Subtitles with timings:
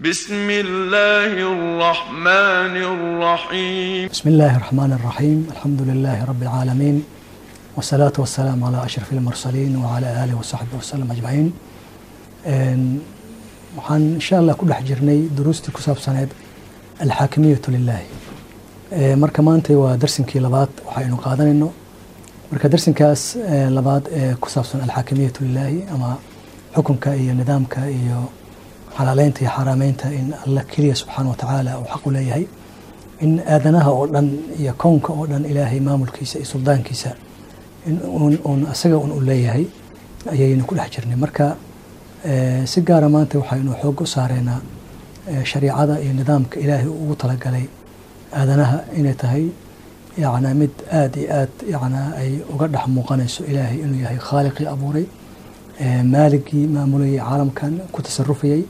[0.00, 7.04] بسم الله الرحمن الرحيم بسم الله الرحمن الرحيم الحمد لله رب العالمين
[7.76, 11.52] والصلاة والسلام على أشرف المرسلين وعلى آله وصحبه وسلم أجمعين
[12.46, 13.00] Een,
[13.76, 16.30] waxaan insha allah ku dhex jirnay duruustii ku saabsaneed
[17.04, 18.06] alxaakimiyatu lilaahi
[18.92, 21.68] Ee, marka maanta waa darsinkii labaad waxaynu qaadanayno
[22.52, 26.10] marka darsinkaas ee, labaad ee ku saabsan alxaakimiyatu lilaahi ama
[26.74, 28.18] xukunka iyo nidaamka iyo
[28.98, 32.44] xalaaleynta iyo xaaraameynta in alla keliya subxaana wa tacaala uu xaq u leeyahay.
[33.24, 34.28] In aadanaha oo dhan
[34.60, 37.10] iyo kownka oo dhan ilaahay maamulkiisa iyo suldaankiisa
[37.88, 39.64] in uun uun asaga un u leeyahay
[40.32, 41.16] ayaynu ku dhex jirnay.
[41.24, 41.56] Marka
[42.24, 44.60] ee, si gaara maanta waxaynu xoog u saareynaa
[45.30, 47.66] ee, shariicada iyo nidaamka ilaahay ugu talagalay
[48.38, 49.44] aadanaha inay tahay
[50.22, 55.06] yacnaa mid aada iyo aad yacnaa ay uga dhex muuqanayso ilaahay inuu yahay khaaliqii abuuray
[55.80, 58.62] ee, maaligii maamulayay caalamkan ku tasarufayay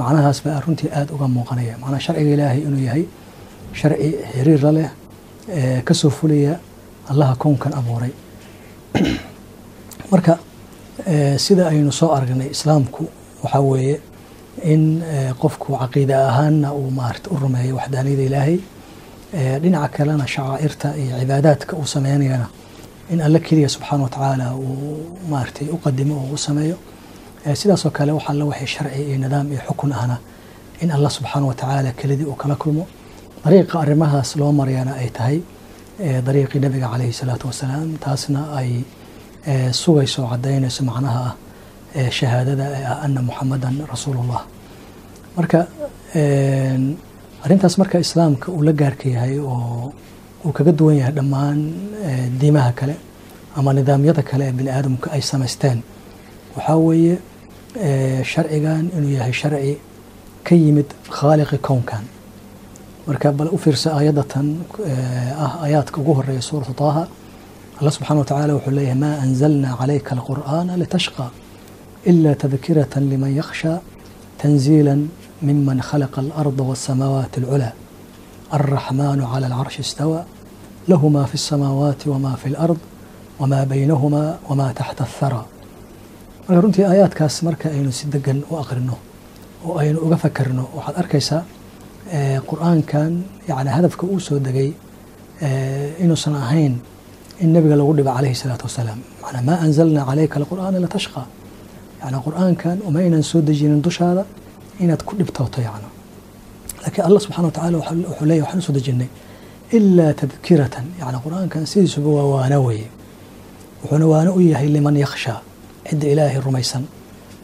[0.00, 1.74] macnahaas baa runtii aada uga muuqanaya.
[1.82, 3.04] Macnaa sharciga ilaahay inuu yahay
[3.80, 4.90] sharci xiriir la leh
[5.84, 6.58] ka soo fulaya
[7.10, 8.12] allaha kownkan abuuray.
[10.12, 10.38] Marka
[11.38, 13.08] sida aynu soo aragnay islaamku
[13.42, 14.00] waxaa weeye
[14.64, 15.02] in
[15.38, 18.58] qofku caqiida ahaanna uu maarata u rumeeyo waxdaaniyada ilaahay
[19.62, 22.48] dhinaca kalena shacaa'irta iyo cibaadaadka uu sameynayana
[23.10, 26.82] in alle keliya subxaana wa tacaala uu maaratay u qadimo oo u sameeyo ee,
[27.60, 30.16] sidaasoo kale wax alle waxay sharci iyo nidaam iyo xukun ahna
[30.82, 32.84] in allah subxaana wa tacaala kelidii uu kala kulmo.
[33.44, 35.38] Dariiqa arrimahaas loo marayana ay tahay
[36.00, 38.70] ee, dariiqii nabiga calayhi salaatu wasalaam taasna ay
[39.50, 41.24] ee, sugayso oo caddaynayso macnaha
[42.00, 44.40] ah shahaadada ee ah ana muxamadan rasuulullah.
[45.36, 45.60] Marka
[47.44, 49.92] arrintaas marka islaamka uu la gaarka yahay oo
[50.44, 51.58] uu kaga duwan yahay dhammaan
[52.40, 52.94] diimaha kale
[53.58, 55.78] ama nidaamyada kale ee bini aadamka ay samaysteen
[56.57, 57.15] waxaa weeye
[57.85, 59.73] ee, sharcigan inuu yahay sharci
[60.47, 62.03] ka yimid khaaliqi kownkan
[63.07, 64.47] marka bal u fiirsa aayadatan
[64.89, 67.03] ee, ah aayaadka ugu horeeya suuratu taaha
[67.79, 71.25] allah subxaana wa tacaala wuxuu leeyahay maa anzalna calayka alqur'aana litashqa
[72.09, 73.73] ila tadkirata liman yakhsha
[74.41, 74.93] tanziila
[75.47, 77.73] miman khalaqa alarda wasamaawaati alculaa
[78.57, 80.19] alraxmaanu cala alcarshi istawa
[80.91, 82.79] lahu ma fi الsamaawaati wama fi اlard
[83.41, 85.56] wma baynahuma wma taxta athara marka
[86.48, 88.96] runtii aayaadkaas marka aynu si degan u aqrino
[89.66, 91.42] oo aynu uga fakerno waxaad arkaysaa
[92.12, 93.12] ee, qur'aankan
[93.48, 94.70] yani hadafka uu soo degay
[95.42, 96.74] ee, inuusan ahayn
[97.42, 98.98] in nebiga lagu dhibo calayhi salaatu wasalaam.
[99.22, 101.22] Manaa maa anzalna calayka alqur'aana latashqa
[102.02, 104.24] yani qur'aankan uma aynan soo dejinin dushaada
[104.82, 105.88] inaad ku dhibtooto yani
[106.82, 109.08] laakiin allah subxana wa tacala waxa- wuxuu leeyahy waxaan u soo dejinnay
[109.76, 112.88] ilaa tadkiratan yani qur'aankan sidiisuba waa waano weeye.
[113.82, 115.40] Wuxuuna waano u yahay liman yakhshaa
[115.88, 116.84] cidda ilaahay rumaysan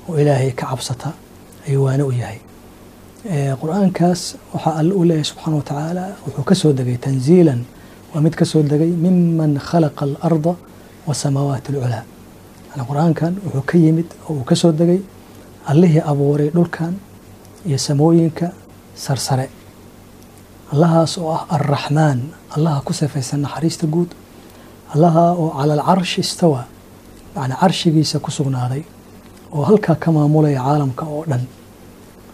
[0.08, 1.08] oo ilaahay ka cabsata
[1.66, 2.38] ayuu waano u yahay.
[3.62, 4.20] Qur'aankaas
[4.54, 7.60] waxaa alle uu leeyahay subxaana wa tacaala wuxuu ka soo degay tanziilan.
[8.12, 10.52] Waa mid ka soo degay miman khalaqa alarda
[11.08, 12.04] wasamaawaati alculaa
[12.90, 15.00] qur'aankan wuxuu ka yimid oo uu ka soo degay
[15.70, 16.94] allihii abuuray dhulkan
[17.66, 18.46] iyo samooyinka
[19.04, 19.48] sarsare.
[20.72, 22.20] Allahaas oo ah arraxmaan
[22.56, 24.10] allaha ku sifaysan naxariista guud.
[24.94, 26.64] Allaha oo cala alcarshi istawa
[27.36, 28.82] yani carshigiisa ku sugnaaday
[29.54, 31.42] oo halkaa ka maamulaya caalamka oo dhan.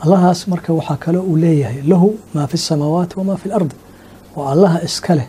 [0.05, 3.77] Allahaas marka waxaa kale uu leeyahay lahu maa fi samaawaati wamaa fi lardi
[4.37, 5.29] waa allaha iska leh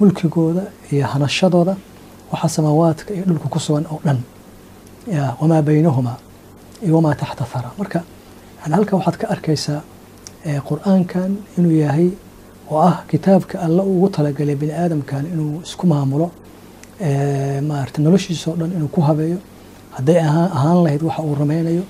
[0.00, 1.74] mulkigooda iyo hanashadooda
[2.32, 4.18] waxa samaawaatka iyo dhulka ku sugan oo dhan.
[5.40, 6.18] Wamaa baynahumaa
[6.84, 7.98] iyo wamaa taxta hara marka
[8.62, 9.80] yani halkaa waxaad ka arkaysaa
[10.68, 12.08] qur'aankan inuu yahay
[12.70, 16.30] oo ah kitaabka alla ugu talagalay bini aadamkan inuu isku maamulo
[17.00, 19.38] maarata noloshiisa oo dhan inuu ku habeeyo.
[19.96, 21.82] Hadday ahaan lahayd waxa uu rumaynayo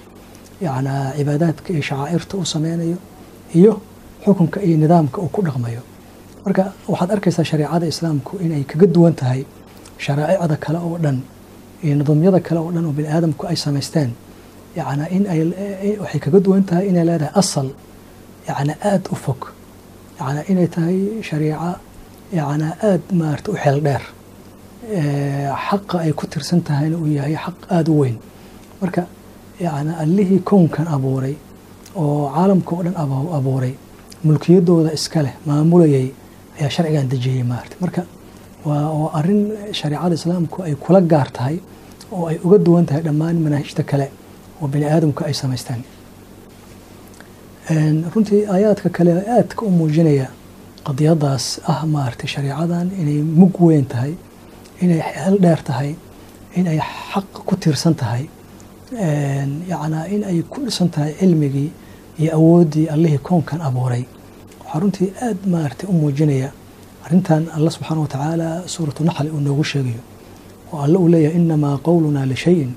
[0.60, 2.96] yacnaa cibaadaadka iyo shacaa'irta uu sameynayo
[3.54, 3.72] iyo
[4.24, 5.82] xukunka iyo nidaamka uu ku dhaqmayo.
[6.44, 9.40] Marka waxaad arkaysaa shareecada islaamku inay kaga duwan tahay
[10.04, 11.18] sharaa'icda kale oo dhan
[11.84, 14.10] iyo nidaamyada kale oo dhan oo bini aadamku ay samaysteen.
[14.78, 15.40] Yacnaa in ay
[16.02, 17.68] waxay kaga duwan tahay inay leedahay asal
[18.48, 19.40] yacnaa aada u fog.
[20.20, 20.96] Yacnaa inay tahay
[21.28, 21.68] shariica
[22.38, 24.02] yacnaa aada maarata u xeel dheer.
[24.02, 24.13] ee,
[25.68, 28.16] xaqa ay ku tirsan tahayna uu yahay xaq aada u weyn.
[28.80, 29.02] Marka
[29.60, 31.34] yani allihii kownkan abuuray
[31.96, 32.96] oo caalamka oo dhan
[33.38, 33.74] abuuray
[34.24, 36.06] mulkiyadooda iska leh maamulayay
[36.58, 38.02] ayaa sharcigan dejiyey maarata marka
[38.66, 39.40] waa arrin
[39.78, 41.56] shareecada islaamku ay kula gaar tahay
[42.14, 44.06] oo ay uga duwan tahay dhammaan manaahijta kale
[44.60, 45.82] oo bini aadamku ay samaysteen
[47.70, 50.26] Een, runtii aayaadka kale aadka u muujinaya
[50.86, 54.12] qadiyadaas ah maaragtay shareecadan inay mug weyn tahay
[54.82, 55.90] inay xeel dheer tahay
[56.58, 56.78] inay
[57.12, 58.24] xaq ku tiirsan tahay
[59.70, 61.70] yacnaa in ku dhisan tahay cilmigii
[62.20, 64.04] iyo awooddii allihii koonkan abuuray.
[64.64, 66.50] Waxaa runtii aad maaragtay u muujinaya
[67.04, 70.02] arrintan alla subxaana wa tacaala suuratu naxli uu noogu sheegayo.
[70.72, 72.72] Oo alle uu leeyahay inamaa qowlunaa lishayin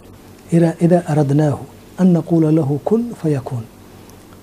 [0.85, 1.63] idaa aradnaahu
[2.01, 3.65] an naquula lahu kun fayakuun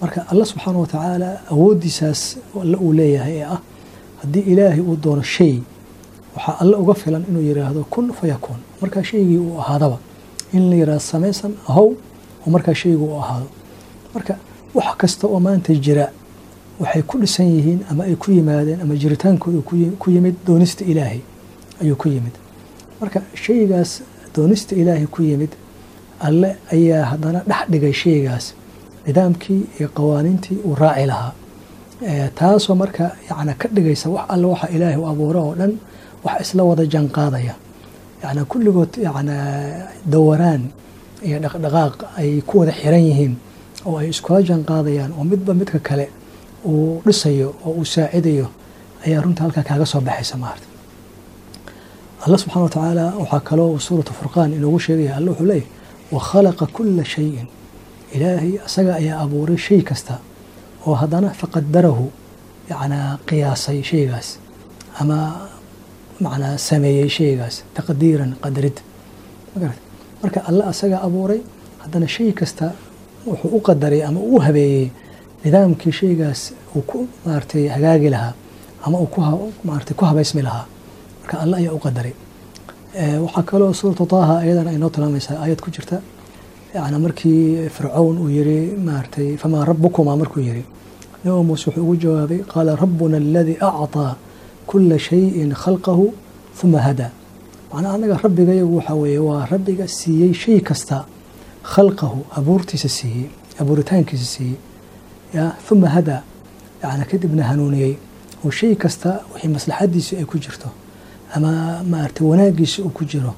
[0.00, 2.20] marka alla subxaana wa tacaala awooddiisaas
[2.62, 3.60] alle uu leeyahay ee ah
[4.22, 5.54] haddii ilaahay uu doono shay
[6.36, 9.98] waxaa alle uga filan inuu yidhaahdo kun fayakuun markaa shaygii uu ahaadaba
[10.52, 11.88] in la yidhahdo samaysan ahow
[12.46, 13.46] oo markaa shaygii uu ahaado.
[14.14, 14.34] Marka
[14.74, 16.06] wax kasta oo maanta jira
[16.80, 19.60] waxay ku dhisan yihiin ama ay ku yimaadeen ama jiritaankooda
[20.02, 21.20] ku yimid doonista ilaahay
[21.82, 22.34] ayuu ku yimid.
[23.00, 23.90] Marka shaygaas
[24.36, 25.52] doonista ilaahay ku yimid
[26.20, 28.44] alle ayaa haddana dhex dhigay shaygaas.
[29.06, 31.32] Nidaamkii iyo qawaaniintii uu raaci lahaa.
[32.34, 35.72] Taasoo marka yana ka dhigaysa wax alle waxa ilaahay u abuuro oo dhan
[36.24, 37.54] wax isla wada janqaadaya
[38.22, 39.36] yana kulligood yana
[40.12, 40.62] dawaraan
[41.26, 43.34] iyo dhaqdhaqaaq ay ku wada xiran yihiin
[43.86, 46.06] oo ay iskula janqaadayaan oo midba midka kale
[46.70, 48.46] uu dhisayo oo uu saacidayo
[49.06, 50.66] ayaa runta halkaa kaaga soo baxaysa maarta.
[52.24, 55.68] Allah subxana wa tacaala waxaa kaloo suuratu furqaan inoogu sheegaya alle wuxuu leeyahy
[56.14, 57.46] wa khalaqa kula shayin.
[58.14, 60.14] Ilaahay asaga ayaa abuuray shay kasta
[60.86, 62.06] oo haddana faqadarahu
[62.70, 64.28] yacnaa qiyaasay shaygaas.
[65.00, 65.18] Ama
[66.20, 68.76] macnaa sameeyey shaygaas taqdiiran qadarid
[70.22, 71.40] marka alle asaga abuuray
[71.82, 72.66] haddana shay kasta
[73.26, 74.90] wuxuu u qadaray ama u habeeyey
[75.44, 76.40] nidaamkii shaygaas
[76.76, 78.32] uu ku maaratay hagaagi lahaa
[78.86, 80.66] ama uu kumaarata ku habaysmi lahaa.
[81.20, 82.14] Marka alle ayaa u qadaray
[83.24, 85.96] waxaa kaloo suuratu taaha ayadana ay noo tilmaamaysaa aayad ku jirta.
[86.74, 88.58] Yani markii fircown uu yiri
[88.88, 90.64] maaratay famaa rabukumaa markuu yiri.
[91.24, 94.12] Nabi muuse wuxuu ugu jawaabay qaala rabbuna aladii acطaa
[94.66, 96.06] kula shayin khalqahu
[96.60, 97.10] huma hadaa
[97.72, 101.04] macnaa anaga rabbigayagu waxaa weeye waa rabbiga siiyey shay kasta
[101.74, 103.26] khalqahu abuurtiisa siiyey
[103.60, 104.56] abuuritaankiisa siiyey
[105.34, 106.22] ya huma hadaa
[106.82, 107.94] yani kadibna hanuuniyey
[108.44, 110.68] oo shay kasta wixii maslaxadiisu ay ku jirto
[111.34, 111.50] ama
[111.90, 113.32] maarata wanaagiisa uu ku jiro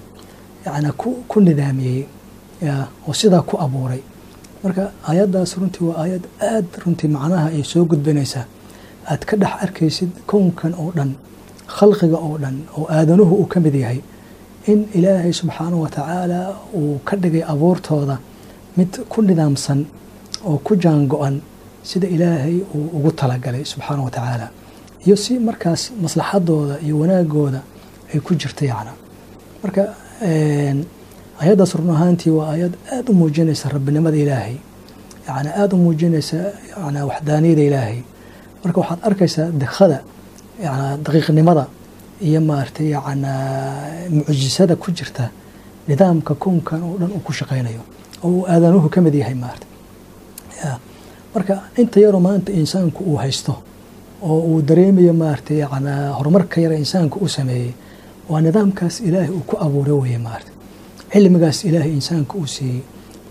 [0.66, 0.90] yani
[1.30, 2.02] ku nidaamiyey
[3.08, 4.00] oo sidaa ku abuuray
[4.64, 8.44] marka aayaddaas runtii waa aayad aad runtii macnaha ay soo gudbinaysaa
[9.12, 11.10] aad ka dhex arkaysid kownkan oo dhan
[11.76, 14.00] khalqiga oo dhan oo aadanuhu uu ka mid yahay
[14.72, 16.40] in ilaahay subxaanahu wa tacaala
[16.78, 18.16] uu ka dhigay abuurtooda
[18.78, 19.80] mid ku nidaamsan
[20.48, 21.36] oo ku jaango-an
[21.90, 24.46] sida ilaahay uu ugu talagalay subxaanahu wa tacaala.
[25.06, 27.60] Iyo si markaas maslaxadooda iyo wanaagooda
[28.12, 28.92] ay ku jirta yacna
[29.62, 29.82] marka
[31.42, 34.56] ayaddaas run ahaantii waa ayad aada u muujinaysa rabbinimada ilaahay
[35.28, 36.36] yani aada u muujinaysa
[36.82, 37.98] yan waxdaaniyada ilaahay
[38.66, 39.98] marka waxaad arkaysaa dekada
[40.64, 41.64] yan daqiiqnimada
[42.28, 43.32] iyo maaragtay yana
[44.16, 45.24] mucjisada ku jirta
[45.88, 47.82] nidaamka kownkan oo dhan uu ku shaqaynayo
[48.24, 49.66] oo uu aadanuhu ka mid yahay maarata
[51.34, 53.52] marka inta yaroo maanta insaanku uu haysto
[54.22, 57.72] oo uu dareemayo maaragtay yana horumarka yara insaanku u sameeyey
[58.30, 60.50] waa nidaamkaas ilaahay uu ku abuuray weye maarata
[61.12, 62.80] cilmigaas ilaahay insaanka uu siiyey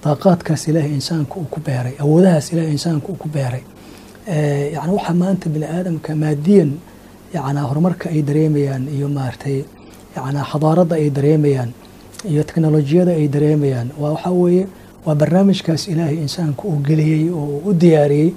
[0.03, 3.63] daaqaadkaas ilaahay insaanka uu ku beeray awoodahaas ilaahay insaanka uu ku beeray
[4.27, 6.71] yani waxaa maanta bini aadamka maadiyan
[7.33, 9.63] yana horumarka ay dareemayaan iyo maaragtay
[10.15, 11.71] yana xadaaradda ay dareemayaan
[12.31, 13.87] iyo teknolojiyada ay dareemayaan.
[13.99, 14.67] Waa waxaa weeye
[15.05, 18.29] waa barnaamijkaas ilaahay insaanka uu geliyey oo u diyaariyey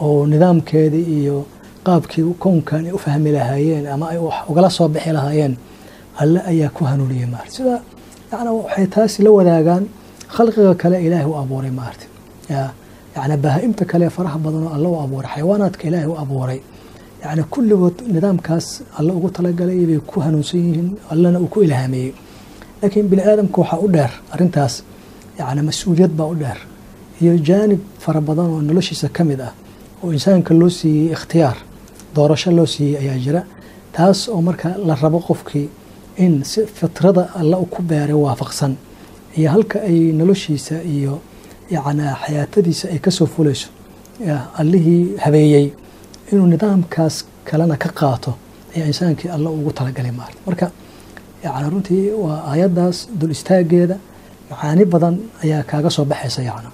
[0.00, 1.46] oo nidaamkeedii iyo
[1.86, 5.56] qaabkii kownkan ay u fahmi lahaayeen ama ay wax ugala soo bixi lahaayeen
[6.22, 7.80] alle ayaa ku hanuuniyey maarata sida
[8.32, 9.84] yani waxay taasi la wadaagaan
[10.36, 12.06] khalqiga kale ilaahay u abuuray maarata
[13.16, 16.60] yani bahaa-imta kale faraha badan oo alle u abuuray xayawaanaadka ilaahay u abuuray
[17.24, 18.66] yani kulligood nidaamkaas
[18.98, 22.12] alle ugu talagalay bay ku hanuunsan yihiin allena uu ku ilhaameeyey.
[22.82, 24.74] Laakiin bini aadamka waxaa u dheer arintaas
[25.38, 26.58] yani mas'uuliyad baa u dheer.
[27.22, 29.52] Iyo jaanib fara badan oo noloshiisa ka mid ah
[30.02, 31.56] oo insaanka loo siiyey ikhtiyaar
[32.16, 33.42] doorasho loo siiyey ayaa jira
[33.96, 35.66] taas oo marka la rabo qofkii
[36.24, 38.72] in si fitrada alle ku beeray waafaqsan
[39.38, 41.14] iyo halka ay noloshiisa iyo
[41.74, 43.68] xayaatadiisa ay ka soo fulayso
[44.60, 45.66] allihii habeeyey
[46.32, 47.14] inuu nidaamkaas
[47.48, 48.30] kalena ka qaato
[48.76, 50.38] ayaa insaankii alle ugu talagalay maarta.
[50.46, 50.66] Marka
[51.44, 53.96] yani runtii waa aayaddaas dul istaageeda
[54.50, 56.70] macaani badan ayaa kaaga soo baxaysa yacna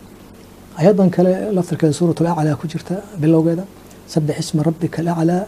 [0.80, 3.64] ayadan kale laftirkeeda suurat alaclaa ku jirta bilowgeeda
[4.12, 5.42] sabix isma rabbika alaclaa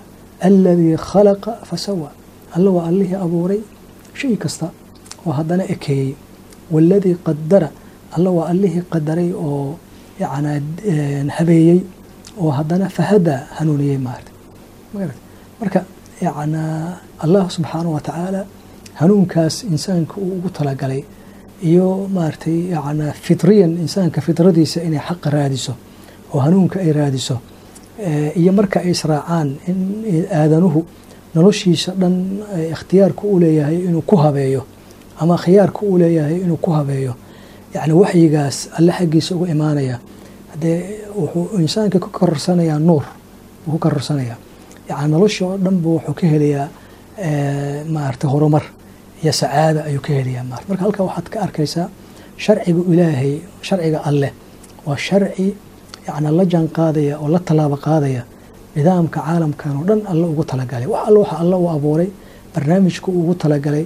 [0.49, 2.09] aladii khalaqa fasawa
[2.57, 3.61] alle waa allihii abuuray
[4.21, 4.67] shay kasta
[5.27, 6.11] oo haddana ekeeyey
[6.75, 7.69] waaladii qadara
[8.17, 9.77] alle waa allihii qadaray oo
[10.21, 10.53] yana
[11.37, 11.81] habeeyey
[12.43, 14.31] oo haddana fahadaa hanuuniyey maarta.
[15.61, 15.81] Marka
[16.21, 16.63] yana
[17.25, 18.45] allah subxaanahu wa tacaala
[18.95, 21.03] hanuunkaas insaanka uu ugu talagalay
[21.63, 25.73] iyo maaragtay yana fitriyan insaanka fitradiisa inay xaqa raadiso
[26.35, 27.37] oo hanuunka ay raadiso
[28.41, 29.79] iyo marka ay israacaan in
[30.41, 30.81] aadanuhu
[31.35, 32.15] noloshiisa dhan
[32.75, 34.63] ikhtiyaarka u leeyahay inuu ku habeeyo
[35.21, 37.13] ama khiyaarka uu leeyahay inuu ku habeeyo
[37.75, 39.97] yacni waxyigaas alle xaggiisa uga imaanaya
[40.53, 40.77] haddee
[41.21, 43.05] wuxuu insaanka ka kororsanayaa nuur
[43.67, 44.39] wuu ku kororsanayaa
[44.91, 46.67] yacni noloshii oo dhan buu wuxuu ka helayaa
[47.95, 48.65] maaragtay horumar
[49.23, 51.87] iyo sacaada ayuu ka helayaa maarata marka halkaa waxaad ka arkaysaa
[52.45, 53.33] sharciga ilaahay
[53.69, 54.33] sharciga alleh
[54.87, 55.47] waa sharci
[56.09, 58.23] yacni la jaan qaadaya oo la tallaabo qaadaya
[58.77, 60.87] nidaamka caalamkan oo dhan alle ugu talagalay.
[60.93, 62.09] Wax alle waxa alle u abuuray
[62.55, 63.85] barnaamijka uu ugu talagalay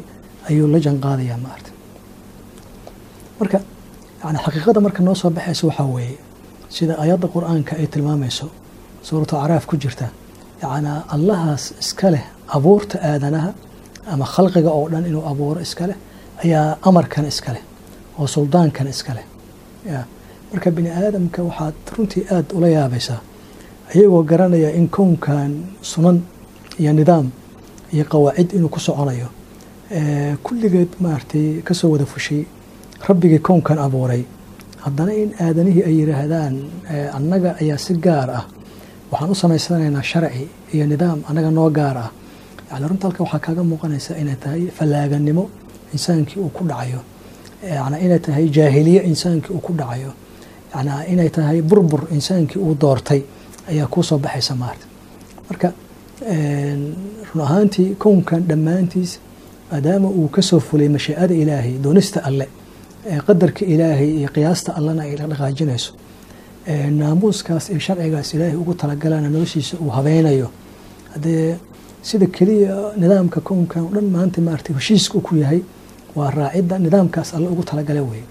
[0.48, 1.70] ayuu la jaan qaadayaa maarata
[3.40, 3.58] marka
[4.24, 6.18] yani xaqiiqada marka noo soo baxaysa waxaa weeye
[6.76, 8.46] sida ayadda qur'aanka ay tilmaamayso
[9.08, 10.06] suuratu acraaf ku jirta
[10.62, 12.24] yacnaa allahaas iska leh
[12.56, 13.50] abuurta aadanaha
[14.12, 15.96] ama khalqiga oo dhan inuu abuuro iska leh
[16.44, 17.62] ayaa amarkan iska leh
[18.18, 19.24] oo suldaankan iska leh.
[20.52, 23.20] Marka bini aadamka waxaad runtii aada ula yaabaysaa
[23.94, 25.50] iyagoo garanaya in kownkan
[25.90, 26.18] sunan
[26.80, 27.26] iyo nidaam
[27.94, 29.28] iyo qawaacid inuu ku soconayo
[30.44, 32.42] kulligeed maaragtay ka soo wada fushay
[33.08, 34.22] rabbigii kownkan abuuray.
[34.84, 36.54] Haddana in aadanihii ay yidhaahdaan
[37.16, 38.44] annaga ayaa si gaar ah
[39.10, 40.44] waxaan u samaysanaynaa sharci
[40.74, 42.10] iyo nidaam annaga noo gaar ah.
[42.70, 45.44] Yani runta halka waxaa kaaga muuqanaysa inay tahay fallaaganimo
[45.94, 47.00] insaankii uu ku dhacayo.
[47.76, 50.12] Yani inay tahay jaahiliye insaankii uu ku dhacayo.
[50.74, 53.20] Yani inay tahay burbur insaankii uu doortay
[53.70, 54.86] ayaa kuu soo baxaysa maarta.
[55.48, 55.72] Marka
[57.34, 59.18] run ahaantii kownkan dhammaantiis
[59.70, 62.48] maadaama uu ka soo fulay mashiicada ilaahay doonista alle
[63.26, 65.92] qadarka ilaahay iyo qiyaasta allena ay dhaqaajinayso
[67.00, 70.48] naamuuskaas iyo sharcigaas ilaahay ugu talagalana noloshiisa uu habeynayo
[71.14, 71.56] haddee
[72.02, 75.60] sida keliya nidaamka kownkan o dhan maanta maarata heshiiska ku yahay
[76.16, 78.24] waa raacidda nidaamkaas alle ugu talagala weye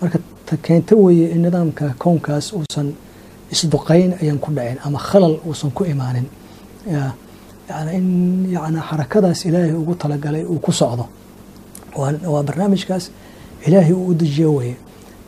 [0.00, 2.88] marka ta keento weeye in nidaamka kownkaas uusan
[3.52, 6.26] isduqayn ayaan ku dhacin ama khalal uusan ku imaanin.
[7.96, 11.04] In yani xarakadaas ilaahay ugu talagalay uu ku socdo.
[11.96, 13.04] Waa barnaamijkaas
[13.66, 14.76] ilaahay uu u dejiyo weye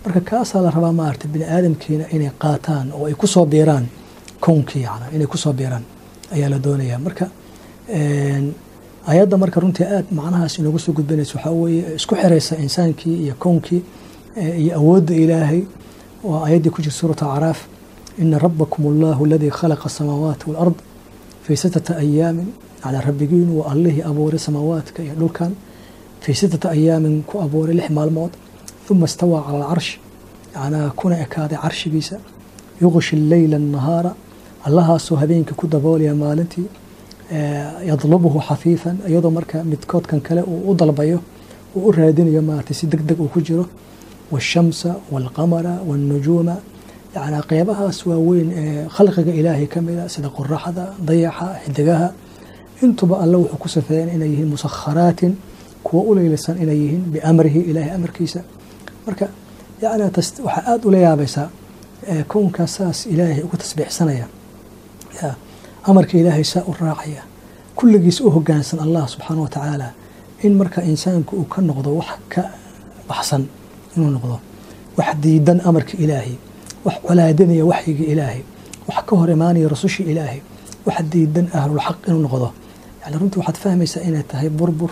[0.04, 3.86] marka kaasaa la rabaa maarata bini aadamkiina inay qaataan oo ay ku soo biiraan
[4.44, 5.84] kownkii yana inay ku soo biiraan
[6.34, 7.26] ayaa la doonaya marka
[9.12, 13.82] ayadda marka runtii aad macnahaas inoogu soo gudbanaysa waxaa weeye isku xiraysa insaankii iyo kownkii
[14.62, 15.62] iyo awoodda ilaahay.
[16.24, 17.60] Waa ayaddii ku jirta suurata acraaf
[18.18, 20.78] ina rabakum allahu aladii khalaqa asamaawaati waalard
[21.44, 22.48] fii sittata ayaamin
[22.84, 25.52] yani rabbigiinu waa allihii abuuray samaawaadka iyo dhulkan
[26.26, 28.32] fii sittata ayaamin ku abuuray lix maalmood
[28.90, 29.90] uma istawaa cala alcarsh
[30.56, 32.16] yanaa kuna ekaaday carshigiisa
[32.82, 34.10] yuqshi leyla annahaara
[34.66, 36.66] allahaasoo habeenkii ku daboolaya maalintii
[37.90, 41.18] yadlubuhu xafiifan iyadoo marka midkoodkan kale uu u dalbayo
[41.76, 43.64] uu u raadinayo maarata si deg deg uu ku jiro
[44.32, 46.54] waashamsa waalqamara waannujuuma
[47.14, 52.08] yacnaa qeybahaas waaweyn ee khalqiga ilaahay ka mida sida qoraxda dayaxa xidigaha
[52.84, 55.32] intuba alle wuxuu ku safeeyeen inay yihiin musakharaatin
[55.86, 58.40] kuwa u leylaysan inay yihiin biamrihi ilaahay amarkiisa
[59.06, 59.26] marka
[59.82, 61.48] waxaa aada ula yaabaysaa
[62.32, 64.26] kownkaas saas ilaahay ugu tasbiixsanaya.
[65.90, 67.22] Amarka ilaahay saa u raacaya.
[67.76, 69.88] Kulligiis u hogaansan allah subxaana wa tacaala
[70.42, 72.42] in marka insaanku uu ka noqdo wax ka
[73.08, 73.42] baxsan
[73.96, 74.36] inuu noqdo.
[74.98, 76.34] Wax diidan amarka ilaahay
[76.86, 78.42] wax colaadinaya waxyiga ilaahay
[78.88, 80.40] wax ka hor imaanaya rasushii ilaahay
[80.86, 82.48] wax diidan ahlulxaq inuu noqdo.
[83.02, 84.90] Yani runtii waxaad fahmaysaa inay tahay burbur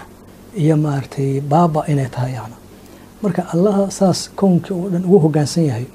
[0.62, 2.56] iyo maaragtay baaba inay tahay yani
[3.23, 5.87] marka allaha saas kownkii oo dhan ugu hogaansan yahay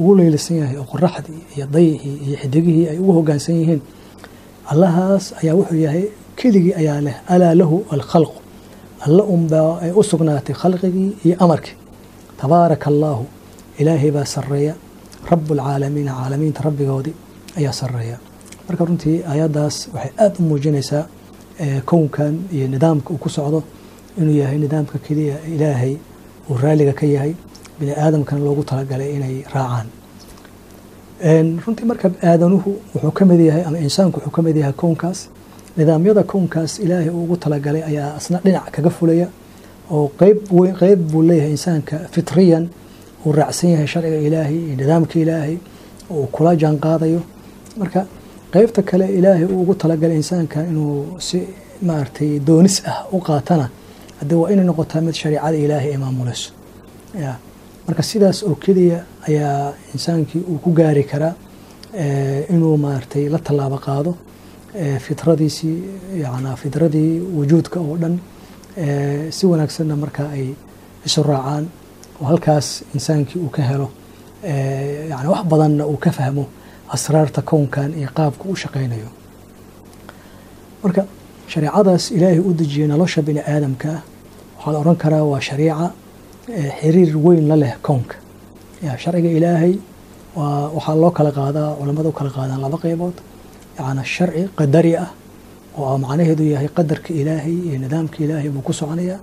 [0.00, 3.80] ugu leylisan yahay oo qoraxdii iyo dayixii iyo xidigihii ay ugu hogaansan yihiin
[4.72, 6.04] allahaas ayaa wuxuu yahay
[6.38, 8.38] keligii ayaa leh alaa lahu alkhalqu
[9.06, 11.76] alla unbaa ay u sugnaatay khalqigii iyo amarkii.
[12.40, 13.24] Tabaaraka allaahu
[13.80, 14.74] ilaahay baa sareeya
[15.30, 17.14] rabu alcaalamiina caalamiinta rabbigoodii
[17.58, 18.16] ayaa sareeya
[18.68, 21.02] marka runtii ayaddaas waxay aada u muujinaysaa
[21.90, 23.62] kownkan iyo nidaamka uu ku socdo
[24.18, 25.94] inuu yahay nidaamka keliya ilaahay
[26.50, 27.32] uu raaliga ka yahay
[27.80, 29.86] bini aadamkana loogu talagalay inay raacaan.
[31.64, 35.28] Runtii marka aadanuhu wuxuu ka mid yahay ama insaanku wuxuu ka mid yahay kownkaas.
[35.76, 39.28] Nidaamyada kownkaas ilaahay uu ugu talagalay ayaa isna dhinac kaga fulaya
[39.90, 42.64] oo qeyb weyn qeyb buu leeyahay insaanka fitriyan.
[43.26, 45.56] Uu raacsan yahay sharciga ilaahay iyo nidaamka ilaahay
[46.10, 47.20] uu kula jaan qaadayo
[47.78, 48.06] marka
[48.52, 51.38] qeybta kale ilaahay uu ugu talagalay insaanka inuu si
[51.88, 53.66] maaragtay doonis ah u qaatana
[54.20, 56.50] haddii waa inay noqotaa mid shariicada ilaahay ay maamulayso.
[57.24, 57.32] Ya
[57.86, 61.34] marka sidaas oo keliya ayaa insaankii uu ku gaari karaa
[62.54, 64.12] inuu maaragtay la tallaabo qaado
[65.06, 65.76] fitradiisii
[66.22, 68.14] yana fitradii wujuudka oo dhan
[69.36, 70.46] si wanaagsanna marka ay
[71.06, 71.64] isu raacaan
[72.20, 73.88] oo halkaas insaankii uu ka helo
[75.12, 76.44] yani wax badanna uu ka fahmo
[76.94, 79.08] asraarta kownkan iyo qaabka u shaqaynayo.
[80.82, 81.02] Marka
[81.52, 83.90] shareecadaas ilaahay u dejiyey nolosha bini aadamka
[84.58, 85.86] waxaa la oran karaa waa shariica
[86.80, 88.16] xiriir weyn la leh kownka
[89.02, 89.74] sharciga ilaahay
[90.36, 93.16] waa waxaa loo kala qaadaa culamada u kala qaadaan laba qeybood
[93.78, 95.10] yacni sharci qadari ah
[95.78, 99.18] oo macnaheedu yahay qadarka ilaahay iyo nidaamka ilaahay buu ku soconayaa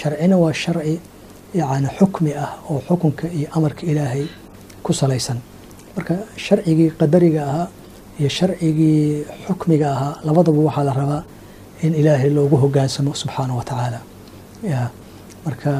[0.00, 0.94] sharcina waa sharci
[1.60, 4.24] yacni xukmi ah oo xukunka iyo amarka ilaahay
[4.84, 5.38] ku salaysan
[5.96, 7.68] marka sharcigii qadariga ahaa
[8.20, 11.22] iyo sharcigii xukmiga ahaa labadaba waxaa la rabaa
[11.84, 14.00] in ilaahay loogu hogaansamo subxaana wa tacaala.
[15.46, 15.72] Marka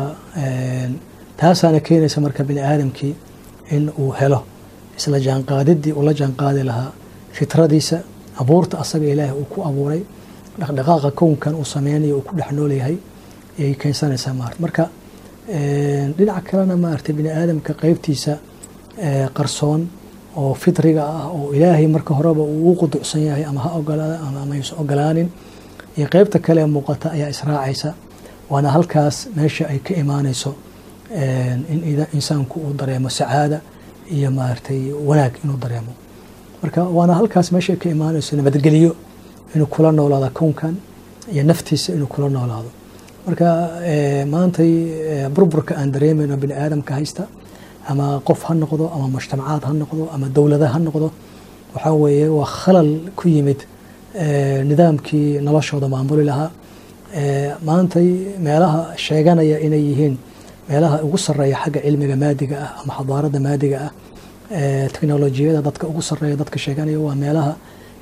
[1.41, 3.15] taasaana keenaysa marka bini aadamkii
[3.77, 4.41] in uu helo
[4.99, 6.91] isla jaanqaadidii uu la jaanqaadi lahaa
[7.37, 7.97] fitradiisa
[8.41, 10.03] abuurta asaga ilaahay uu ku abuuray
[10.61, 12.97] dhaqdhaqaaqa kownkan uu sameynayo uu ku dhex nool yahay
[13.59, 14.57] ayay keensanaysaa maarta.
[14.65, 14.85] Marka
[16.17, 18.33] dhinaca kalena maaragtay bini aadamka qeybtiisa
[19.37, 19.81] qarsoon
[20.37, 24.55] oo fitriga ah oo ilaahay marka horeba uu u quducsan yahay ama ha ogolaada ama
[24.55, 25.29] aysan ogolaanin.
[25.97, 27.95] Iyo qeybta kale muuqata ayaa israacaysa
[28.51, 30.55] waana halkaas meesha ay ka imaanayso
[31.73, 33.61] in insaanku uu dareemo sacaada
[34.17, 35.93] iyo maaragtay wanaag inuu dareemo.
[36.63, 38.97] Marka waana halkaas meesha ay ka imaanayso nabadgeliyo
[39.55, 40.75] inuu kula noolaado kownkan
[41.33, 42.71] iyo naftiisa inuu kula noolaado.
[43.27, 43.47] Marka
[44.33, 44.73] maantay
[45.35, 47.27] burburka aan dareemayno bini aadamka haysta
[47.91, 51.09] ama qof ha noqdo ama mujtamacaad ha noqdo ama dowladda ha noqdo
[51.75, 53.61] waxaa weeye waa khalal ku yimid
[54.71, 56.51] nidaamkii noloshooda maamuli lahaa.
[57.69, 58.09] Maantay
[58.47, 60.15] meelaha sheeganaya inay yihiin
[60.69, 63.91] meelaha ugu sareeya xagga cilmiga maadiga ah ama xadaarada maadiga ah
[64.95, 67.53] teknolojiyada dadka ugu sareeya dadka sheeganaya waa meelaha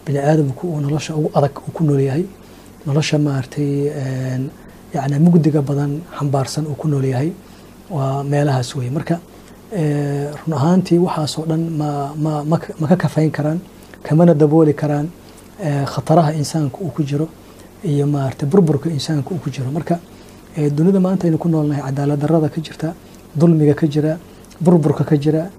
[0.04, 2.24] bini aadamku uu nolosha ugu adag uu ku noolyahay
[2.86, 3.70] nolosha maaragtay
[4.94, 7.30] yani mugdiga badan xambaarsan uu ku noolyahay
[7.96, 9.14] waa meelahaas weye marka
[9.72, 12.58] run ahaantii waxaasoo dhan ma
[12.88, 13.60] ka kafayn karaan
[14.02, 15.08] kamana dabooli karaan
[15.92, 17.28] khataraha insaanka uu ku jiro
[17.84, 19.70] iyo maarata burburka insaanka uu ku jiro.
[19.70, 19.98] Marka
[20.56, 22.94] dunida maanta aynu ku noolnahay cadaalad darada ka jirta
[23.36, 24.18] dulmiga ka jira
[24.60, 25.50] burburka ka jira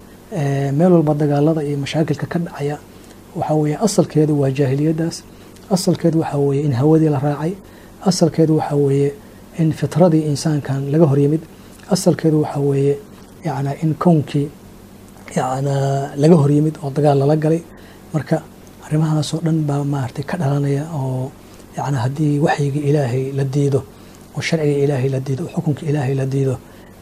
[0.74, 2.78] meel walba dagaalada iyo mashaakilka ka dhacaya.
[3.36, 5.24] Waxaa weeye asalkeedu waa jaahiliyadaas
[5.72, 7.54] asalkeedu waxaa weeye in hawadii la raacay
[8.06, 9.14] asalkeedu waxaa weeye
[9.60, 11.42] in fitradii insaankan laga horyimid
[11.90, 12.98] asalkeedu waxaa weeye
[13.48, 14.48] yana in kownkii
[15.38, 15.74] yana
[16.22, 17.62] laga horyimid oo dagaal lala galay.
[18.14, 18.38] Marka
[18.86, 21.32] arrimahaasoo dhan baa maaragtay ka dhalanaya oo
[21.78, 23.80] yani haddii waxyigii ilaahay la diido
[24.36, 26.56] oo sharciga ilaahay la diido oo xukunka ilaahay la diido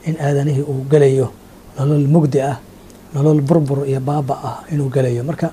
[0.08, 1.28] in aadanihii uu gelayo
[1.78, 2.58] nolol mugdi ah
[3.16, 5.48] nolol burbur iyo baaba ah inuu gelayo marka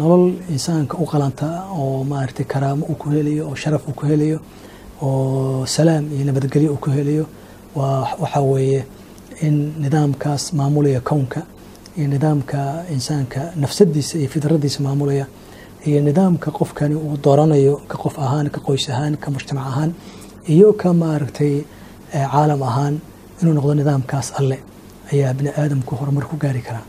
[0.00, 0.24] nolol
[0.54, 1.46] insaanka u qalanta
[1.78, 4.38] oo maaragtay karaamo uu ku helayo oo sharaf uu ku helayo
[5.02, 7.24] oo salaam iyo nabadgelyo uu ku helayo
[7.78, 8.80] waa waxaa weeye
[9.46, 11.40] in nidaamkaas maamulaya kownka
[11.98, 12.58] iyo nidaamka
[12.94, 15.26] insaanka nafsadiisa iyo fidradiisa maamulaya
[15.88, 19.90] iyo nidaamka qofkani uu dooranayo ka qof ahaan ka qoys ahaan ka mujtamac ahaan
[20.54, 21.54] iyo ka maaragtay
[22.32, 22.94] caalam ahaan
[23.40, 24.58] inuu noqdo nidaamkaas alle
[25.12, 26.84] ayaa bini aadamku horumar ku gaari karaa.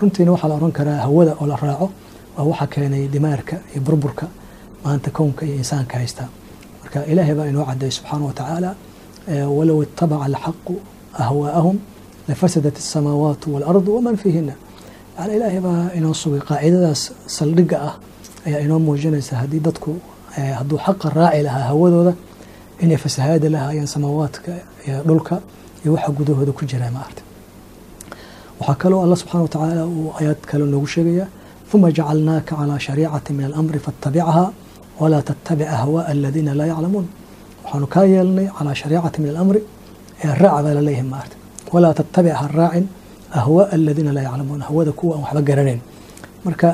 [0.00, 1.86] Runtiina waxaa la oran karaa hawada oo la raaco
[2.36, 4.26] waa waxa keenay dimaarka iyo burburka
[4.84, 6.24] maanta kownka iyo insaanka haysta.
[6.82, 8.70] Marka ilaahay baa inoo cadeey subxaana wa tacaala
[9.56, 10.74] walow itabaca alxaqu
[11.24, 11.76] ahwaa'ahum
[12.28, 14.54] lafasadat asamaawaatu waalardu waman fiihina
[15.18, 17.02] yani ilaahay baa inoo sugay qaacidadaas
[17.36, 17.94] saldhigga ah
[18.46, 19.90] ayaa inoo muujinaysa haddii dadku
[20.58, 22.12] hadduu xaqa raaci lahaa hawadooda
[22.84, 24.50] inay fasahaadi lahaayeen samaawaadka
[24.86, 25.34] iyo dhulka
[25.82, 27.22] iyo waxa gudahooda ku jira maarta
[28.60, 31.26] waxaa kaloo alla subxana wa tacaala uu ayaad kale noogu sheegaya
[31.74, 34.44] uma jacalnaaka calaa shariicati min alamri faatabicha
[35.00, 37.06] walaa tattabic ahwaaa aladiina laa yaclamuun
[37.64, 39.60] waxaanu kaa yeelnay calaa shariicati min alamri
[40.24, 41.36] ee raac baa la leeyahay maarta.
[41.72, 42.86] Walaa tattabic ha raacin
[43.38, 45.80] ahwaaa aladiina laa yaclamuun hawada kuwa aan waxba garanayn
[46.44, 46.68] marka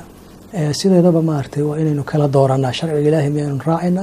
[0.79, 4.03] sideedaba maaragtay waa inaynu kala dooranaa sharciga ilaahay miyaynu raacayna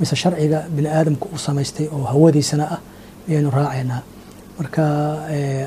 [0.00, 2.80] mise sharciga bini aadamka uu samaystay oo hawadiisana ah
[3.28, 4.00] miyaynu raacaynaa
[4.58, 4.82] marka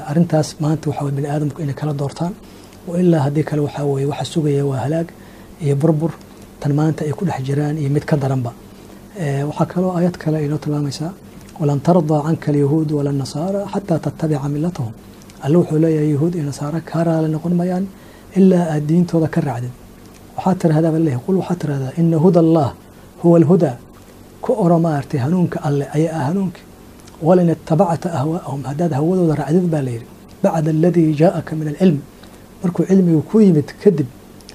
[0.10, 2.34] arintaas maanta waxa bini aadamku inay kala doortaan
[2.90, 5.08] oo ilaa haddii kale waxaa weye waxa sugaya waa halaag
[5.66, 6.12] iyo burbur
[6.62, 8.52] tan maanta ay ku dhex jiraan iyo mid ka daranba.
[9.50, 11.12] Waxaa kaloo ayad kale aynoo tilmaamaysaa
[11.62, 14.94] walan tardaa canka alyahuud wala nasaara xataa tattabica milatahum
[15.46, 17.86] alle wuxuu leeyahay yahuud iyo nasaara kaa raali noqon mayaan
[18.40, 19.74] ilaa aad diintooda ka raacdid
[20.38, 22.68] waxaa tirahdaa leeyahay qul waxaa tirahdaa ina huda allah
[23.24, 23.76] huwa alhudaa
[24.44, 26.62] ku oro maaragtay hanuunka alle ayaa ah hanuunki
[27.28, 30.08] walin itabacta ahwaa'ahum haddaad hawadooda raacdid baa layidhi
[30.44, 32.00] bacda aladii jaaaka min alcilm
[32.62, 34.08] markuu cilmigu ku yimid kadib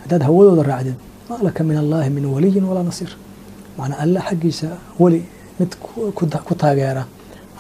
[0.03, 0.97] haddaad hawadooda raacdid
[1.29, 3.13] maa laka min allaahi min waliyin walaa nasiir.
[3.79, 4.69] Macnaa alle xaggiisa
[5.03, 5.21] weli
[5.59, 5.71] mid
[6.47, 7.03] ku taageera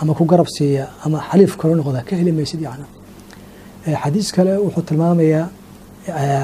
[0.00, 2.86] ama ku garab siiya ama xaliif kalo noqda ka heli maysid yacna
[4.02, 5.46] xadiis kale wuxuu tilmaamayaa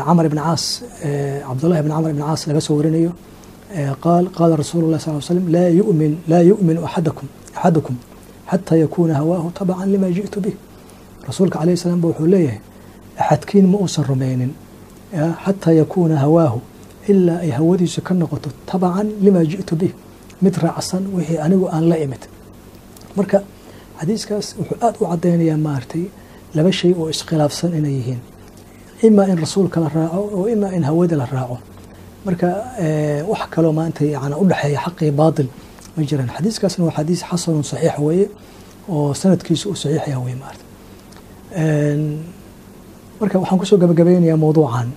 [0.07, 0.65] camr ibn caas
[1.49, 3.13] cabdullahi ibn camr ibn caas laga soo warinayo.
[4.05, 7.97] Qaal qaala rasuulu lah sal slm laa yumin laa yu'minu axadakum axadukum
[8.51, 10.57] xataa yakuuna hawaahu tabacan lima ji'tu bih
[11.29, 12.61] rasuulka calayh salaam ba wuxuu leeyahay
[13.23, 14.53] axadkiin ma uusan rumaynin
[15.45, 16.59] xataa yakuuna hawaahu
[17.13, 19.93] ilaa ay hawadiisu ka noqoto tabacan lima ji'tu bih
[20.45, 22.23] mid raacsan wixii anigu aan la imid.
[23.17, 23.39] Marka
[24.01, 26.05] xadiiskaas wuxuu aada u cadaynayaa maaragtay
[26.57, 28.21] laba shay oo iskhilaafsan inay yihiin.
[29.07, 31.57] Imaa in rasuulka la raaco oo imaa in hawada la raaco.
[32.27, 32.47] Marka
[33.31, 35.49] wax kaloo maanta yani udhexeeya xaqii baatil
[35.97, 36.31] ma jiraan.
[36.37, 38.27] Xadiiskaasna waa xadiis xasanun saxiix weeye
[38.95, 40.65] oo sanadkiisu uu saxiix yaha wey maarata
[43.21, 44.89] marka waxaan ku soo gabagabeynayaa mowduucan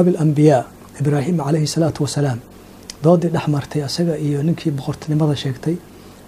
[0.00, 0.62] abil ambiyaa
[1.00, 2.38] ibraahim calayhi salaatu wasalaam
[3.04, 5.76] doodii dhex martay asaga iyo ninkii boqortinimada sheegtay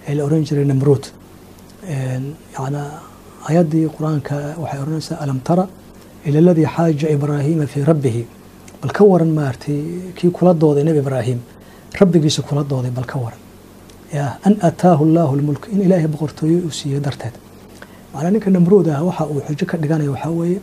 [0.09, 1.05] ee la oran jiray namruud
[2.57, 2.83] yana
[3.51, 5.65] ayaddii qur'aanka waxay oranaysaa alam tara
[6.27, 8.23] ila aladii xaaja ibraahiima fii rabbihi?
[8.83, 9.79] Bal ka waran maaragtay
[10.19, 11.39] kii kula dooday nebi ibraahim
[12.01, 13.41] rabbigiisa kula dooday bal ka waran.
[14.47, 17.35] An ataahu allaahu lmulk in ilaahay boqortooyo uu siiyo darteed.
[18.13, 20.61] Macnaa ninka namruud ah waxa uu xujo ka dhiganaya waxaa weeye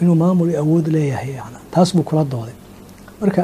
[0.00, 1.34] inuu maamul awood leeyahay
[1.70, 2.54] taas buu kula dooday.
[3.20, 3.42] Marka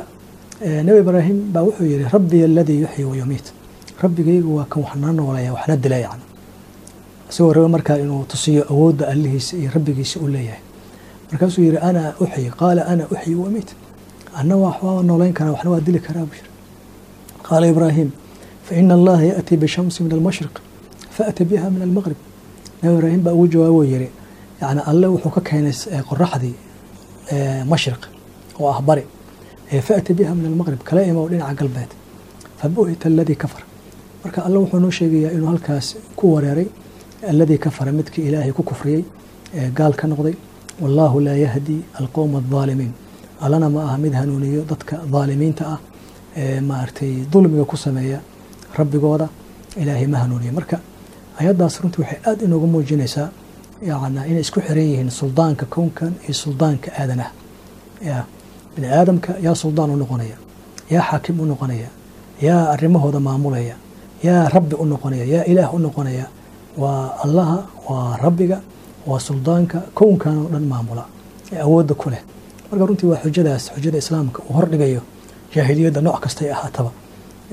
[0.61, 3.47] nebi ibraahim baa wuxuu yihi rabbiy aladii yuxyi wayumiit
[4.03, 6.25] rabbigaygu waa kan waxna nooleeya waxna dila yani
[7.31, 10.61] isagoo raba markaa inuu tusiyo awoodda allihiisa iyo rabbigiisa u leeyahay.
[11.31, 13.71] Markaasuu yihi ana uxyi qaala ana uxyi wamiit
[14.39, 16.51] anna waa nooleyn karaa waxna waa dili karaa buu yiri
[17.49, 18.11] qaala ibraahim
[18.67, 20.55] faina allaha yaأtii bishamsi min almashriq
[21.17, 22.17] faأti biha min almaqrib
[22.83, 24.09] nabi ibraahim baa ugu jawaabo yiri
[24.63, 25.73] yani alle wuxuu ka keenay
[26.11, 26.55] qoraxdii
[27.73, 28.03] mashriq
[28.61, 29.05] oo ah bari
[29.71, 31.91] faأti biha min almaqrib kala imow dhinaca galbeed.
[32.61, 33.63] Fabuhita aladii kafar
[34.25, 36.67] marka alle wuxuu noo sheegayaa inuu halkaas ku wareeray
[37.31, 39.05] aladii kafara midkii ilaahay ku kufriyey
[39.75, 40.35] gaal ka noqday.
[40.83, 42.93] Wallaahu laa yahdi alqowma aldaalimiin
[43.41, 45.79] allana ma aha mid hanuuniyo dadka daalimiinta ah
[46.37, 48.21] ee maaragtay dulmiga ku sameeya
[48.79, 49.29] rabbigooda.
[49.77, 50.53] Ilaahay ma hanuuniyo.
[50.53, 50.77] Marka
[51.41, 53.29] ayaddaas runtii waxay aada inoogu muujinaysaa
[53.89, 57.31] yana inay isku xiran yihiin suldaanka kownkan iyo suldaanka aadanaha
[58.75, 60.37] bini aadamka yaa suldaan u noqonaya
[60.95, 61.89] yaa xaakim u noqonaya
[62.47, 63.75] yaa arrimahooda maamulaya
[64.27, 66.27] yaa rabbi u noqonaya yaa ilaah u noqonaya
[66.83, 68.59] waa allaha waa rabbiga
[69.09, 71.05] waa suldaanka kownkan oo dhan maamula
[71.53, 72.23] ee awoodda ku leh.
[72.71, 75.01] Marka runtii waa xujadaas xujada islaamka uu hordhigayo
[75.55, 76.91] jaahiliyadda nooc kastay ahaataba.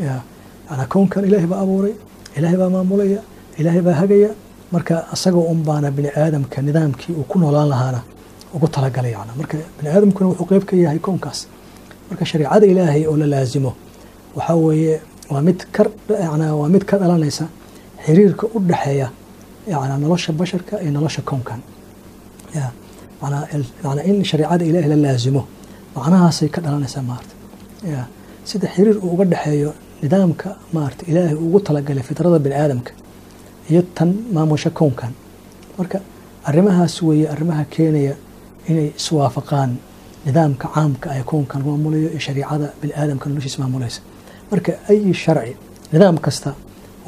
[0.05, 1.93] Yana kownkan ilaahay baa abuuray
[2.37, 3.19] ilaahay baa maamulaya
[3.59, 4.29] ilaahay baa hagaya.
[4.73, 7.99] Marka asagoo un baana bini aadamka nidaamkii uu ku noolaan lahaana
[8.55, 11.39] ugu talagalay yana marka bini aadamkuna wuxuu qeyb ka yahay kownkaas
[12.09, 13.71] marka shareicada ilaahay oo la laasimo
[14.37, 14.95] waxaa weeye
[15.33, 15.83] waa mid ka
[16.59, 17.45] waa mid ka dhalanaysa
[18.05, 19.07] xiriirka u dhexeeya
[19.71, 21.59] yana nolosha basharka iyo nolosha kownkan
[23.21, 25.41] manaa in shareicada ilaahay la laasimo
[25.95, 27.35] macnahaasay ka dhalanaysaa maarata
[28.49, 29.71] sida xiriir uu uga dhexeeyo
[30.03, 32.91] nidaamka maarata ilaahay ugu talagalay fitrada bini aadamka
[33.71, 35.11] iyo tan maamusha kownkan
[35.77, 35.97] marka
[36.49, 38.13] arrimahaas weeye arrimaha keenaya
[38.69, 39.71] inay iswaafaqaan
[40.27, 43.99] nidaamka caamka ee kownkan maamulayo iyo shariicada bini aadamka noloshiisa maamulaysa.
[44.51, 45.53] Marka ayi sharci
[45.93, 46.49] nidaam kasta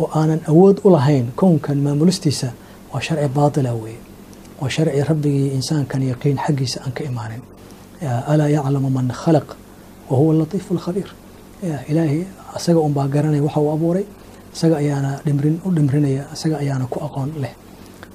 [0.02, 2.48] oo aanan awood u lahayn kownkan maamulistiisa
[2.94, 4.00] waa sharci baatila weeye.
[4.62, 7.42] Waa sharci rabbigii insaankan yaqiin xaggiisa aan ka imaanin.
[8.32, 9.48] Alaa yaclamu man khalaq
[10.10, 11.10] wa huwa alatiifu alkhabiir
[11.90, 12.22] ilaahay
[12.58, 14.06] isaga unbaa garanaya waxa uu abuuray
[14.56, 17.54] isaga ayaana dhimrin u dhimrinaya isaga ayaana ku aqoon leh.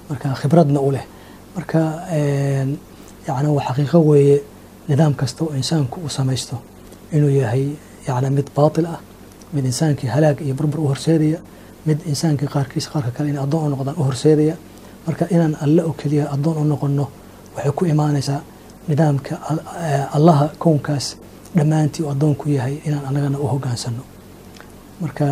[0.09, 1.05] Marka khibradna u leh.
[1.55, 1.79] Marka
[3.27, 4.37] yani waa xaqiiqo weeye
[4.89, 6.55] nidaam kasta oo insaanku uu samaysto
[7.15, 7.65] inuu yahay
[8.07, 8.99] yani mid baatil ah
[9.53, 11.39] mid insaankii halaag iyo burbur u horseedaya
[11.87, 14.55] mid insaankii qaarkiisa qaarka kale inay addoon u noqdaan u horseedaya.
[15.07, 17.05] Marka inaan alle oo keliya addoon u noqonno
[17.55, 18.41] waxay ku imaanaysaa
[18.87, 19.33] nidaamka
[20.17, 21.05] allaha kownkaas
[21.57, 24.03] dhammaantii uu addoonku yahay inaan annagana u hogaansano
[25.01, 25.25] marka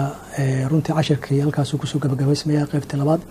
[0.70, 3.22] runtii cashirkii halkaasuu ku soo gabagabaysmaya qaybtii labaad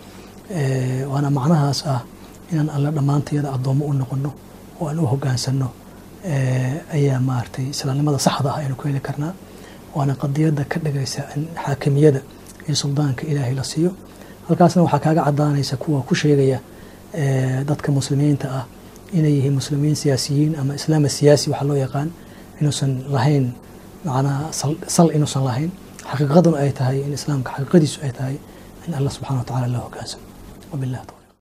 [1.12, 2.00] waana macnahaas ah
[2.52, 4.30] inaan alle dhammaantayada addoommo u noqonno
[4.80, 5.68] oo aan u hogaansano
[6.96, 9.32] ayaa maaragtay islaamnimada saxda ah aynu ku heli karnaa.
[9.96, 12.20] Waana qadiyadda ka dhigaysa in xaakimiyada
[12.66, 13.90] iyo suldaanka ilaahay la siiyo.
[14.48, 16.58] Halkaasna waxaa kaaga cadaanaysa kuwa ku sheegaya
[17.68, 18.64] dadka muslimiinta ah
[19.18, 22.08] inay yihiin muslimiin siyaasiyiin ama islaama siyaasi waxaa loo yaqaan
[22.60, 23.46] inuusan lahayn
[24.04, 24.44] macnaha
[24.96, 25.70] sal inuusan lahayn.
[26.10, 28.36] Xaqiiqaduna ay tahay in islaamka xaqiiqadiisu ay tahay
[28.86, 30.24] in allah subxana wa tacala loo hogaansamo
[30.72, 31.19] wabilah